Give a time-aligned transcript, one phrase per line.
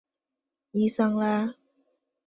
[0.71, 1.53] 伊桑拉。